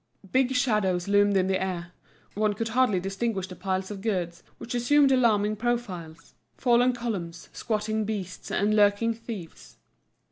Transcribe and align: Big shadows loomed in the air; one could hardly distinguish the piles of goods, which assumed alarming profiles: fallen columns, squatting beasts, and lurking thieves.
Big 0.31 0.53
shadows 0.55 1.07
loomed 1.07 1.37
in 1.37 1.45
the 1.45 1.61
air; 1.61 1.91
one 2.33 2.55
could 2.55 2.69
hardly 2.69 2.99
distinguish 2.99 3.45
the 3.47 3.55
piles 3.55 3.91
of 3.91 4.01
goods, 4.01 4.41
which 4.57 4.73
assumed 4.73 5.11
alarming 5.11 5.55
profiles: 5.55 6.33
fallen 6.57 6.91
columns, 6.91 7.49
squatting 7.53 8.03
beasts, 8.03 8.49
and 8.49 8.75
lurking 8.75 9.13
thieves. 9.13 9.77